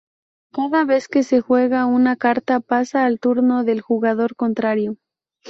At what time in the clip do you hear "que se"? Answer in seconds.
1.07-1.41